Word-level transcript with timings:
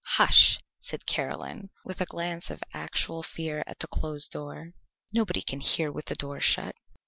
"Hush!" 0.15 0.59
said 0.79 1.05
Caroline, 1.05 1.69
with 1.85 2.01
a 2.01 2.07
glance 2.07 2.49
of 2.49 2.63
actual 2.73 3.21
fear 3.21 3.63
at 3.67 3.77
the 3.77 3.87
closed 3.87 4.31
door. 4.31 4.71
"Nobody 5.13 5.43
can 5.43 5.59
hear 5.59 5.91
with 5.91 6.05
the 6.05 6.15
door 6.15 6.39
shut." 6.39 6.73